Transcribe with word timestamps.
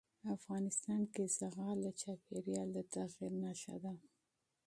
افغانستان 0.35 1.01
کې 1.13 1.23
زغال 1.37 1.77
د 1.83 1.87
چاپېریال 2.01 2.67
د 2.73 2.77
تغیر 2.93 3.33
نښه 3.43 3.75
ده. 3.83 3.93